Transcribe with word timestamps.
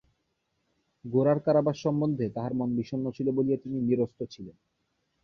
গোরার 1.05 1.39
কারাবাস-সম্বন্ধে 1.45 2.25
তাহার 2.29 2.53
মন 2.53 2.69
বিষণ্ন 2.75 3.05
ছিল 3.11 3.27
বলিয়া 3.31 3.57
তিনি 3.57 3.77
নিরস্ত 3.81 4.19
ছিলেন। 4.29 4.57